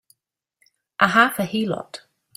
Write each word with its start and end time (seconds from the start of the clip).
A 0.99 1.09
half 1.09 1.37
a 1.37 1.43
heelot! 1.43 2.07